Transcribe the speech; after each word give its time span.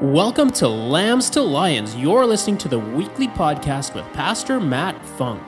Welcome 0.00 0.52
to 0.52 0.68
Lambs 0.68 1.28
to 1.30 1.42
Lions. 1.42 1.96
You're 1.96 2.24
listening 2.24 2.56
to 2.58 2.68
the 2.68 2.78
weekly 2.78 3.26
podcast 3.26 3.96
with 3.96 4.04
Pastor 4.12 4.60
Matt 4.60 5.04
Funk. 5.04 5.42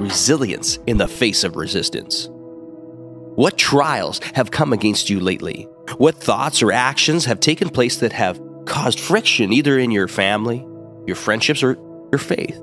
Resilience 0.00 0.80
in 0.88 0.98
the 0.98 1.06
face 1.06 1.44
of 1.44 1.54
resistance. 1.54 2.28
What 3.36 3.56
trials 3.56 4.18
have 4.34 4.50
come 4.50 4.72
against 4.72 5.08
you 5.08 5.20
lately? 5.20 5.68
What 5.98 6.16
thoughts 6.16 6.60
or 6.60 6.72
actions 6.72 7.24
have 7.26 7.38
taken 7.38 7.68
place 7.68 7.98
that 7.98 8.12
have 8.12 8.40
caused 8.64 8.98
friction 8.98 9.52
either 9.52 9.78
in 9.78 9.92
your 9.92 10.08
family, 10.08 10.66
your 11.06 11.14
friendships, 11.14 11.62
or 11.62 11.76
your 12.10 12.18
faith? 12.18 12.60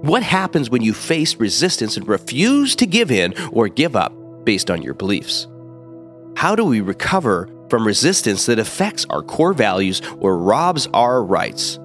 What 0.00 0.22
happens 0.22 0.70
when 0.70 0.82
you 0.82 0.92
face 0.92 1.36
resistance 1.36 1.96
and 1.96 2.06
refuse 2.06 2.74
to 2.76 2.86
give 2.86 3.10
in 3.10 3.34
or 3.52 3.68
give 3.68 3.96
up 3.96 4.12
based 4.44 4.70
on 4.70 4.82
your 4.82 4.94
beliefs? 4.94 5.46
How 6.36 6.54
do 6.54 6.64
we 6.64 6.80
recover 6.80 7.48
from 7.68 7.86
resistance 7.86 8.46
that 8.46 8.58
affects 8.58 9.06
our 9.10 9.22
core 9.22 9.52
values 9.52 10.02
or 10.18 10.38
robs 10.38 10.88
our 10.94 11.22
rights? 11.22 11.78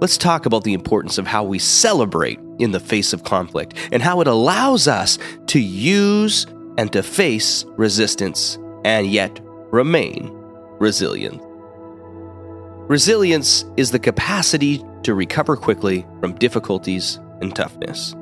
Let's 0.00 0.16
talk 0.16 0.46
about 0.46 0.64
the 0.64 0.74
importance 0.74 1.18
of 1.18 1.26
how 1.26 1.42
we 1.42 1.58
celebrate 1.58 2.38
in 2.58 2.70
the 2.70 2.80
face 2.80 3.12
of 3.12 3.24
conflict 3.24 3.74
and 3.90 4.02
how 4.02 4.20
it 4.20 4.28
allows 4.28 4.86
us 4.86 5.18
to 5.46 5.60
use 5.60 6.46
and 6.76 6.92
to 6.92 7.02
face 7.02 7.64
resistance 7.76 8.58
and 8.84 9.06
yet 9.08 9.40
remain 9.70 10.30
resilient. 10.78 11.42
Resilience 12.88 13.66
is 13.76 13.90
the 13.90 13.98
capacity 13.98 14.82
to 15.02 15.12
recover 15.12 15.56
quickly 15.56 16.06
from 16.20 16.34
difficulties 16.36 17.20
and 17.42 17.54
toughness. 17.54 18.14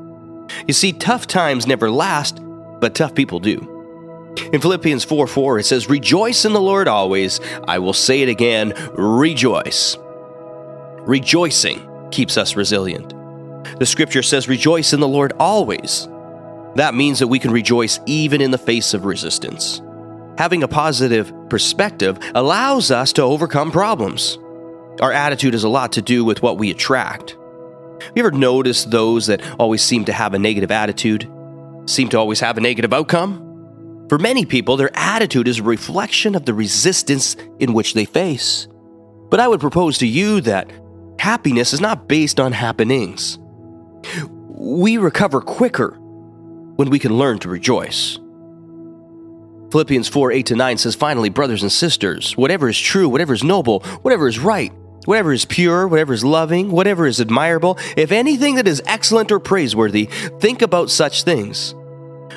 You 0.66 0.74
see, 0.74 0.92
tough 0.92 1.28
times 1.28 1.68
never 1.68 1.88
last, 1.88 2.40
but 2.80 2.92
tough 2.92 3.14
people 3.14 3.38
do. 3.38 4.34
In 4.52 4.60
Philippians 4.60 5.04
4 5.04 5.28
4, 5.28 5.60
it 5.60 5.66
says, 5.66 5.88
Rejoice 5.88 6.44
in 6.44 6.52
the 6.52 6.60
Lord 6.60 6.88
always. 6.88 7.40
I 7.68 7.78
will 7.78 7.92
say 7.92 8.22
it 8.22 8.28
again, 8.28 8.74
rejoice. 8.94 9.96
Rejoicing 10.98 11.88
keeps 12.10 12.36
us 12.36 12.56
resilient. 12.56 13.14
The 13.78 13.86
scripture 13.86 14.22
says, 14.22 14.48
Rejoice 14.48 14.92
in 14.92 14.98
the 14.98 15.06
Lord 15.06 15.32
always. 15.38 16.08
That 16.74 16.94
means 16.94 17.20
that 17.20 17.28
we 17.28 17.38
can 17.38 17.52
rejoice 17.52 18.00
even 18.04 18.40
in 18.40 18.50
the 18.50 18.58
face 18.58 18.94
of 18.94 19.04
resistance. 19.04 19.80
Having 20.38 20.64
a 20.64 20.68
positive 20.68 21.32
perspective 21.48 22.18
allows 22.34 22.90
us 22.90 23.12
to 23.14 23.22
overcome 23.22 23.70
problems. 23.70 24.38
Our 25.00 25.12
attitude 25.12 25.52
has 25.52 25.64
a 25.64 25.68
lot 25.68 25.92
to 25.92 26.02
do 26.02 26.24
with 26.24 26.42
what 26.42 26.58
we 26.58 26.70
attract. 26.70 27.36
Have 28.00 28.12
you 28.14 28.24
ever 28.24 28.30
noticed 28.30 28.90
those 28.90 29.26
that 29.26 29.42
always 29.58 29.82
seem 29.82 30.04
to 30.06 30.12
have 30.12 30.34
a 30.34 30.38
negative 30.38 30.70
attitude, 30.70 31.30
seem 31.86 32.08
to 32.10 32.18
always 32.18 32.40
have 32.40 32.56
a 32.56 32.60
negative 32.60 32.92
outcome? 32.92 33.42
For 34.08 34.18
many 34.18 34.46
people, 34.46 34.76
their 34.76 34.90
attitude 34.94 35.48
is 35.48 35.58
a 35.58 35.64
reflection 35.64 36.34
of 36.34 36.44
the 36.44 36.54
resistance 36.54 37.36
in 37.58 37.72
which 37.72 37.94
they 37.94 38.04
face. 38.04 38.68
But 39.30 39.40
I 39.40 39.48
would 39.48 39.60
propose 39.60 39.98
to 39.98 40.06
you 40.06 40.40
that 40.42 40.70
happiness 41.18 41.72
is 41.72 41.80
not 41.80 42.08
based 42.08 42.38
on 42.38 42.52
happenings. 42.52 43.38
We 44.48 44.96
recover 44.96 45.40
quicker 45.40 45.96
when 46.76 46.88
we 46.88 46.98
can 46.98 47.18
learn 47.18 47.38
to 47.40 47.48
rejoice. 47.48 48.18
Philippians 49.72 50.08
4 50.08 50.32
8 50.32 50.46
to 50.46 50.56
9 50.56 50.78
says, 50.78 50.94
Finally, 50.94 51.30
brothers 51.30 51.62
and 51.62 51.72
sisters, 51.72 52.36
whatever 52.36 52.68
is 52.68 52.78
true, 52.78 53.08
whatever 53.08 53.34
is 53.34 53.42
noble, 53.42 53.80
whatever 54.02 54.28
is 54.28 54.38
right, 54.38 54.72
whatever 55.04 55.32
is 55.32 55.44
pure, 55.44 55.86
whatever 55.86 56.12
is 56.12 56.24
loving, 56.24 56.70
whatever 56.70 57.06
is 57.06 57.20
admirable, 57.20 57.78
if 57.96 58.12
anything 58.12 58.56
that 58.56 58.68
is 58.68 58.82
excellent 58.86 59.30
or 59.30 59.38
praiseworthy, 59.38 60.06
think 60.40 60.62
about 60.62 60.90
such 60.90 61.22
things. 61.22 61.74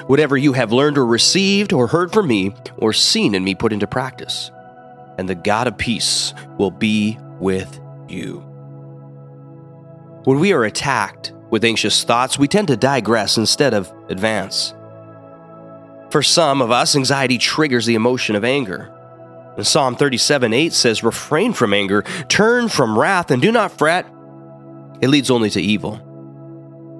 Whatever 0.07 0.37
you 0.37 0.53
have 0.53 0.71
learned 0.71 0.97
or 0.97 1.05
received 1.05 1.73
or 1.73 1.87
heard 1.87 2.11
from 2.11 2.27
me 2.27 2.53
or 2.77 2.93
seen 2.93 3.35
in 3.35 3.43
me 3.43 3.55
put 3.55 3.73
into 3.73 3.87
practice, 3.87 4.51
and 5.17 5.27
the 5.27 5.35
God 5.35 5.67
of 5.67 5.77
peace 5.77 6.33
will 6.57 6.71
be 6.71 7.17
with 7.39 7.79
you. 8.07 8.39
When 10.23 10.39
we 10.39 10.53
are 10.53 10.63
attacked 10.63 11.33
with 11.49 11.63
anxious 11.63 12.03
thoughts, 12.03 12.37
we 12.37 12.47
tend 12.47 12.67
to 12.67 12.77
digress 12.77 13.37
instead 13.37 13.73
of 13.73 13.91
advance. 14.09 14.73
For 16.11 16.21
some 16.23 16.61
of 16.61 16.71
us, 16.71 16.95
anxiety 16.95 17.37
triggers 17.37 17.85
the 17.85 17.95
emotion 17.95 18.35
of 18.35 18.43
anger. 18.43 18.91
And 19.57 19.67
Psalm 19.67 19.95
37 19.95 20.53
8 20.53 20.73
says, 20.73 21.03
Refrain 21.03 21.53
from 21.53 21.73
anger, 21.73 22.03
turn 22.27 22.69
from 22.69 22.97
wrath, 22.97 23.31
and 23.31 23.41
do 23.41 23.51
not 23.51 23.77
fret. 23.77 24.05
It 25.01 25.09
leads 25.09 25.29
only 25.29 25.49
to 25.51 25.61
evil. 25.61 26.05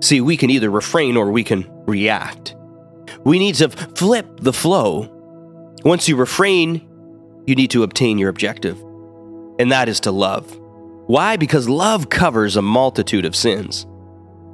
See, 0.02 0.22
we 0.22 0.38
can 0.38 0.50
either 0.50 0.70
refrain 0.70 1.18
or 1.18 1.32
we 1.32 1.44
can 1.44 1.70
react. 1.86 2.56
We 3.24 3.40
need 3.40 3.56
to 3.56 3.70
flip 3.70 4.40
the 4.42 4.54
flow. 4.54 5.16
Once 5.84 6.08
you 6.08 6.16
refrain, 6.16 6.88
you 7.46 7.56
need 7.56 7.72
to 7.72 7.84
obtain 7.84 8.18
your 8.18 8.30
objective, 8.30 8.80
and 9.60 9.72
that 9.72 9.90
is 9.90 10.00
to 10.02 10.12
love. 10.12 10.58
Why? 11.08 11.38
Because 11.38 11.68
love 11.68 12.10
covers 12.10 12.56
a 12.56 12.62
multitude 12.62 13.26
of 13.26 13.36
sins. 13.36 13.86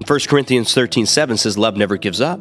1 0.08 0.20
Corinthians 0.28 0.74
13 0.74 1.06
7 1.06 1.38
says, 1.38 1.58
Love 1.58 1.78
never 1.78 1.98
gives 1.98 2.22
up, 2.22 2.40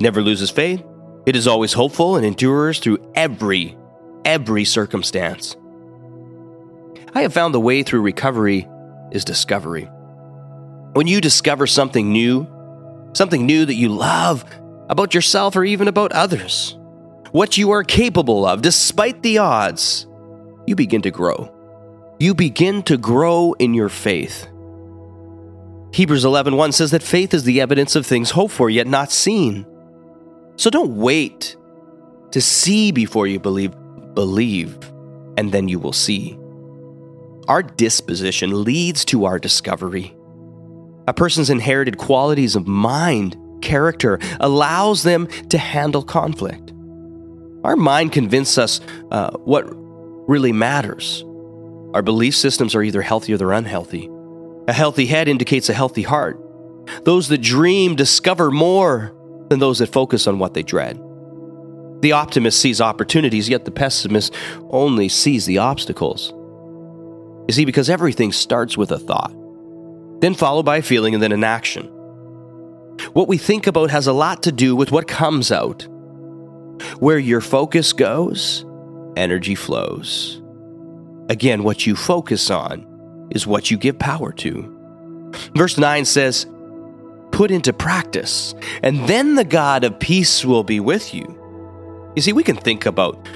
never 0.00 0.22
loses 0.22 0.50
faith. 0.50 0.82
It 1.26 1.36
is 1.36 1.46
always 1.46 1.72
hopeful 1.72 2.16
and 2.16 2.24
endures 2.24 2.78
through 2.78 2.98
every 3.14 3.76
every 4.24 4.64
circumstance. 4.64 5.56
I 7.14 7.22
have 7.22 7.32
found 7.32 7.54
the 7.54 7.60
way 7.60 7.82
through 7.82 8.02
recovery 8.02 8.68
is 9.12 9.24
discovery. 9.24 9.88
When 10.94 11.06
you 11.06 11.20
discover 11.20 11.66
something 11.66 12.12
new, 12.12 12.46
something 13.12 13.46
new 13.46 13.64
that 13.64 13.74
you 13.74 13.88
love 13.88 14.44
about 14.88 15.14
yourself 15.14 15.56
or 15.56 15.64
even 15.64 15.88
about 15.88 16.12
others, 16.12 16.76
what 17.30 17.56
you 17.58 17.70
are 17.70 17.84
capable 17.84 18.46
of 18.46 18.62
despite 18.62 19.22
the 19.22 19.38
odds, 19.38 20.06
you 20.66 20.74
begin 20.74 21.02
to 21.02 21.10
grow. 21.10 21.50
You 22.18 22.34
begin 22.34 22.82
to 22.84 22.96
grow 22.96 23.54
in 23.54 23.74
your 23.74 23.88
faith. 23.88 24.46
Hebrews 25.92 26.24
11:1 26.24 26.72
says 26.72 26.90
that 26.90 27.02
faith 27.02 27.34
is 27.34 27.44
the 27.44 27.60
evidence 27.60 27.94
of 27.94 28.06
things 28.06 28.30
hoped 28.30 28.54
for 28.54 28.68
yet 28.70 28.86
not 28.86 29.12
seen. 29.12 29.66
So 30.56 30.70
don't 30.70 30.96
wait 30.96 31.56
to 32.32 32.40
see 32.40 32.90
before 32.92 33.26
you 33.26 33.38
believe 33.38 33.72
believe, 34.14 34.76
and 35.36 35.52
then 35.52 35.68
you 35.68 35.78
will 35.78 35.92
see. 35.92 36.38
Our 37.48 37.62
disposition 37.62 38.64
leads 38.64 39.04
to 39.06 39.24
our 39.24 39.38
discovery. 39.38 40.16
A 41.06 41.12
person's 41.12 41.50
inherited 41.50 41.98
qualities 41.98 42.56
of 42.56 42.66
mind, 42.66 43.36
character, 43.60 44.18
allows 44.40 45.02
them 45.02 45.26
to 45.50 45.58
handle 45.58 46.02
conflict. 46.02 46.72
Our 47.62 47.76
mind 47.76 48.12
convinces 48.12 48.58
us 48.58 48.80
uh, 49.10 49.36
what 49.38 49.64
really 50.28 50.52
matters. 50.52 51.22
Our 51.92 52.02
belief 52.02 52.34
systems 52.34 52.74
are 52.74 52.82
either 52.82 53.02
healthy 53.02 53.34
or 53.34 53.36
they're 53.36 53.52
unhealthy. 53.52 54.10
A 54.66 54.72
healthy 54.72 55.06
head 55.06 55.28
indicates 55.28 55.68
a 55.68 55.74
healthy 55.74 56.02
heart. 56.02 56.40
Those 57.04 57.28
that 57.28 57.38
dream 57.38 57.96
discover 57.96 58.50
more 58.50 59.14
than 59.48 59.58
those 59.58 59.78
that 59.78 59.92
focus 59.92 60.26
on 60.26 60.38
what 60.38 60.54
they 60.54 60.62
dread. 60.62 60.98
The 62.04 62.12
optimist 62.12 62.60
sees 62.60 62.82
opportunities, 62.82 63.48
yet 63.48 63.64
the 63.64 63.70
pessimist 63.70 64.34
only 64.68 65.08
sees 65.08 65.46
the 65.46 65.56
obstacles. 65.56 66.34
You 67.48 67.54
see, 67.54 67.64
because 67.64 67.88
everything 67.88 68.30
starts 68.30 68.76
with 68.76 68.92
a 68.92 68.98
thought, 68.98 69.32
then 70.20 70.34
followed 70.34 70.66
by 70.66 70.76
a 70.76 70.82
feeling, 70.82 71.14
and 71.14 71.22
then 71.22 71.32
an 71.32 71.44
action. 71.44 71.86
What 73.14 73.26
we 73.26 73.38
think 73.38 73.66
about 73.66 73.90
has 73.90 74.06
a 74.06 74.12
lot 74.12 74.42
to 74.42 74.52
do 74.52 74.76
with 74.76 74.92
what 74.92 75.08
comes 75.08 75.50
out. 75.50 75.88
Where 76.98 77.18
your 77.18 77.40
focus 77.40 77.94
goes, 77.94 78.66
energy 79.16 79.54
flows. 79.54 80.42
Again, 81.30 81.62
what 81.62 81.86
you 81.86 81.96
focus 81.96 82.50
on 82.50 83.28
is 83.30 83.46
what 83.46 83.70
you 83.70 83.78
give 83.78 83.98
power 83.98 84.30
to. 84.30 85.32
Verse 85.56 85.78
9 85.78 86.04
says, 86.04 86.46
Put 87.32 87.50
into 87.50 87.72
practice, 87.72 88.54
and 88.82 89.08
then 89.08 89.36
the 89.36 89.44
God 89.44 89.84
of 89.84 89.98
peace 89.98 90.44
will 90.44 90.64
be 90.64 90.80
with 90.80 91.14
you. 91.14 91.40
You 92.16 92.22
see, 92.22 92.32
we 92.32 92.44
can 92.44 92.56
think 92.56 92.86
about 92.86 93.28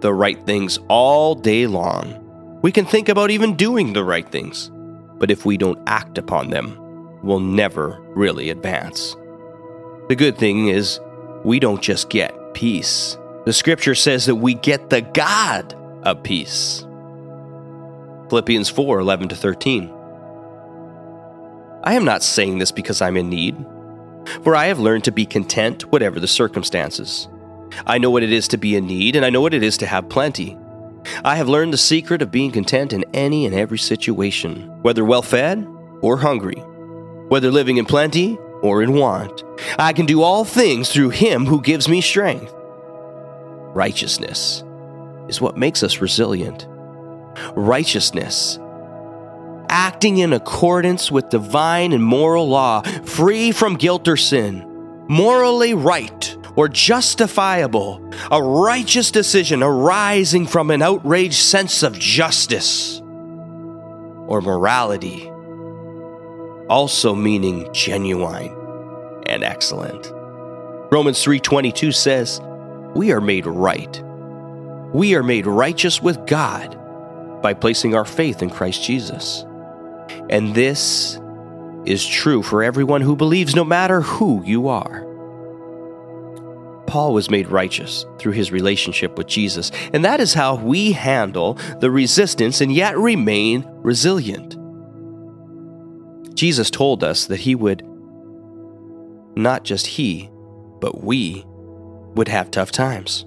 the 0.00 0.12
right 0.12 0.44
things 0.46 0.78
all 0.88 1.34
day 1.34 1.66
long. 1.66 2.18
We 2.62 2.72
can 2.72 2.86
think 2.86 3.08
about 3.08 3.30
even 3.30 3.56
doing 3.56 3.92
the 3.92 4.04
right 4.04 4.28
things. 4.28 4.70
But 5.18 5.30
if 5.30 5.44
we 5.44 5.56
don't 5.56 5.78
act 5.86 6.18
upon 6.18 6.50
them, 6.50 6.78
we'll 7.22 7.40
never 7.40 8.00
really 8.14 8.50
advance. 8.50 9.16
The 10.08 10.16
good 10.16 10.38
thing 10.38 10.68
is, 10.68 10.98
we 11.44 11.60
don't 11.60 11.82
just 11.82 12.08
get 12.08 12.54
peace. 12.54 13.16
The 13.44 13.52
scripture 13.52 13.94
says 13.94 14.26
that 14.26 14.36
we 14.36 14.54
get 14.54 14.90
the 14.90 15.02
God 15.02 15.74
of 16.02 16.22
peace. 16.22 16.86
Philippians 18.28 18.68
4 18.70 18.98
11 19.00 19.28
to 19.28 19.36
13. 19.36 19.92
I 21.84 21.94
am 21.94 22.04
not 22.04 22.22
saying 22.22 22.58
this 22.58 22.72
because 22.72 23.02
I'm 23.02 23.16
in 23.16 23.28
need, 23.28 23.56
for 24.42 24.56
I 24.56 24.66
have 24.66 24.78
learned 24.78 25.04
to 25.04 25.12
be 25.12 25.26
content 25.26 25.90
whatever 25.92 26.18
the 26.18 26.28
circumstances. 26.28 27.28
I 27.86 27.98
know 27.98 28.10
what 28.10 28.22
it 28.22 28.32
is 28.32 28.48
to 28.48 28.58
be 28.58 28.76
in 28.76 28.86
need, 28.86 29.16
and 29.16 29.24
I 29.24 29.30
know 29.30 29.40
what 29.40 29.54
it 29.54 29.62
is 29.62 29.76
to 29.78 29.86
have 29.86 30.08
plenty. 30.08 30.56
I 31.24 31.36
have 31.36 31.48
learned 31.48 31.72
the 31.72 31.78
secret 31.78 32.22
of 32.22 32.30
being 32.30 32.50
content 32.50 32.92
in 32.92 33.04
any 33.12 33.46
and 33.46 33.54
every 33.54 33.78
situation, 33.78 34.82
whether 34.82 35.04
well 35.04 35.22
fed 35.22 35.66
or 36.00 36.16
hungry, 36.16 36.56
whether 37.28 37.50
living 37.50 37.76
in 37.76 37.86
plenty 37.86 38.38
or 38.62 38.82
in 38.82 38.94
want. 38.94 39.42
I 39.78 39.92
can 39.92 40.06
do 40.06 40.22
all 40.22 40.44
things 40.44 40.90
through 40.90 41.10
him 41.10 41.46
who 41.46 41.60
gives 41.60 41.88
me 41.88 42.00
strength. 42.00 42.52
Righteousness 43.74 44.62
is 45.28 45.40
what 45.40 45.56
makes 45.56 45.82
us 45.82 46.00
resilient. 46.00 46.66
Righteousness, 47.54 48.58
acting 49.68 50.18
in 50.18 50.32
accordance 50.32 51.10
with 51.10 51.30
divine 51.30 51.92
and 51.92 52.04
moral 52.04 52.48
law, 52.48 52.82
free 53.04 53.50
from 53.52 53.76
guilt 53.76 54.06
or 54.06 54.16
sin, 54.16 54.68
morally 55.08 55.74
right 55.74 56.31
or 56.56 56.68
justifiable, 56.68 58.00
a 58.30 58.42
righteous 58.42 59.10
decision 59.10 59.62
arising 59.62 60.46
from 60.46 60.70
an 60.70 60.82
outraged 60.82 61.34
sense 61.34 61.82
of 61.82 61.98
justice 61.98 63.00
or 64.26 64.40
morality, 64.40 65.30
also 66.68 67.14
meaning 67.14 67.68
genuine 67.72 68.54
and 69.26 69.42
excellent. 69.42 70.12
Romans 70.90 71.22
3:22 71.22 71.92
says, 71.92 72.40
"We 72.94 73.12
are 73.12 73.20
made 73.20 73.46
right. 73.46 74.02
We 74.92 75.14
are 75.14 75.22
made 75.22 75.46
righteous 75.46 76.02
with 76.02 76.26
God 76.26 76.76
by 77.40 77.54
placing 77.54 77.94
our 77.94 78.04
faith 78.04 78.42
in 78.42 78.50
Christ 78.50 78.82
Jesus." 78.84 79.46
And 80.28 80.54
this 80.54 81.18
is 81.84 82.06
true 82.06 82.42
for 82.42 82.62
everyone 82.62 83.00
who 83.00 83.16
believes 83.16 83.56
no 83.56 83.64
matter 83.64 84.02
who 84.02 84.42
you 84.44 84.68
are. 84.68 85.06
Paul 86.92 87.14
was 87.14 87.30
made 87.30 87.48
righteous 87.48 88.04
through 88.18 88.32
his 88.32 88.52
relationship 88.52 89.16
with 89.16 89.26
Jesus, 89.26 89.72
and 89.94 90.04
that 90.04 90.20
is 90.20 90.34
how 90.34 90.56
we 90.56 90.92
handle 90.92 91.54
the 91.80 91.90
resistance 91.90 92.60
and 92.60 92.70
yet 92.70 92.98
remain 92.98 93.64
resilient. 93.66 94.58
Jesus 96.34 96.68
told 96.68 97.02
us 97.02 97.24
that 97.28 97.40
he 97.40 97.54
would, 97.54 97.82
not 99.34 99.64
just 99.64 99.86
he, 99.86 100.28
but 100.82 101.02
we, 101.02 101.46
would 102.14 102.28
have 102.28 102.50
tough 102.50 102.70
times. 102.70 103.24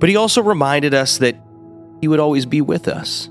But 0.00 0.08
he 0.08 0.16
also 0.16 0.42
reminded 0.42 0.94
us 0.94 1.18
that 1.18 1.40
he 2.00 2.08
would 2.08 2.18
always 2.18 2.44
be 2.44 2.60
with 2.60 2.88
us. 2.88 3.26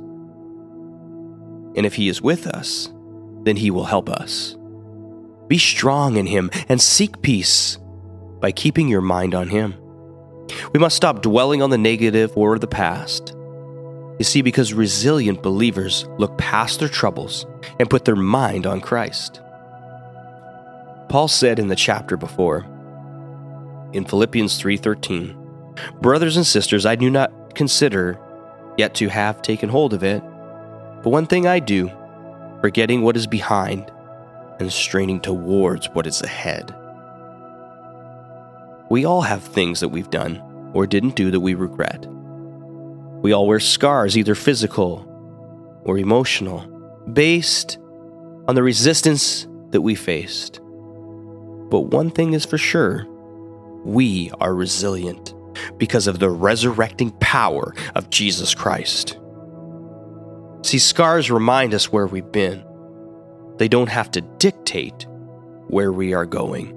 And 1.75 1.85
if 1.85 1.95
he 1.95 2.07
is 2.07 2.21
with 2.21 2.47
us, 2.47 2.93
then 3.43 3.57
he 3.57 3.71
will 3.71 3.83
help 3.83 4.09
us. 4.09 4.55
Be 5.49 5.57
strong 5.57 6.15
in 6.15 6.27
him 6.27 6.49
and 6.69 6.81
seek 6.81 7.21
peace 7.21 7.77
by 8.39 8.51
keeping 8.51 8.87
your 8.87 9.01
mind 9.01 9.33
on 9.33 9.49
Him. 9.49 9.75
We 10.73 10.79
must 10.79 10.95
stop 10.95 11.21
dwelling 11.21 11.61
on 11.61 11.69
the 11.69 11.77
negative 11.77 12.35
or 12.35 12.57
the 12.57 12.67
past. 12.67 13.33
You 14.19 14.25
see, 14.25 14.41
because 14.41 14.73
resilient 14.73 15.43
believers 15.43 16.07
look 16.17 16.37
past 16.37 16.79
their 16.79 16.89
troubles 16.89 17.45
and 17.79 17.89
put 17.89 18.05
their 18.05 18.15
mind 18.15 18.65
on 18.65 18.81
Christ. 18.81 19.41
Paul 21.09 21.27
said 21.27 21.59
in 21.59 21.67
the 21.67 21.75
chapter 21.75 22.17
before, 22.17 22.65
in 23.93 24.05
Philippians 24.05 24.57
3:13, 24.57 25.35
"Brothers 26.01 26.35
and 26.35 26.45
sisters, 26.45 26.85
I 26.85 26.95
do 26.95 27.09
not 27.09 27.55
consider 27.55 28.19
yet 28.77 28.93
to 28.95 29.07
have 29.09 29.41
taken 29.41 29.69
hold 29.69 29.93
of 29.93 30.03
it, 30.03 30.21
but 31.03 31.11
one 31.11 31.25
thing 31.27 31.47
I 31.47 31.59
do, 31.59 31.91
forgetting 32.61 33.01
what 33.01 33.15
is 33.15 33.27
behind 33.27 33.91
and 34.59 34.71
straining 34.71 35.19
towards 35.19 35.87
what 35.93 36.07
is 36.07 36.21
ahead." 36.21 36.75
We 38.89 39.05
all 39.05 39.21
have 39.21 39.43
things 39.43 39.81
that 39.81 39.89
we've 39.89 40.09
done 40.09 40.41
or 40.73 40.87
didn't 40.87 41.15
do 41.15 41.31
that 41.31 41.39
we 41.39 41.55
regret. 41.55 42.05
We 43.21 43.33
all 43.33 43.47
wear 43.47 43.59
scars, 43.59 44.17
either 44.17 44.35
physical 44.35 45.05
or 45.83 45.97
emotional, 45.97 46.59
based 47.11 47.77
on 48.47 48.55
the 48.55 48.63
resistance 48.63 49.47
that 49.71 49.81
we 49.81 49.95
faced. 49.95 50.61
But 51.69 51.87
one 51.87 52.11
thing 52.11 52.33
is 52.33 52.45
for 52.45 52.57
sure 52.57 53.05
we 53.83 54.31
are 54.39 54.55
resilient 54.55 55.33
because 55.77 56.07
of 56.07 56.19
the 56.19 56.29
resurrecting 56.29 57.11
power 57.19 57.73
of 57.95 58.09
Jesus 58.09 58.53
Christ. 58.55 59.17
See, 60.61 60.79
scars 60.79 61.31
remind 61.31 61.73
us 61.73 61.91
where 61.91 62.07
we've 62.07 62.31
been, 62.31 62.63
they 63.57 63.67
don't 63.67 63.89
have 63.89 64.11
to 64.11 64.21
dictate 64.21 65.07
where 65.67 65.91
we 65.91 66.13
are 66.13 66.25
going 66.25 66.76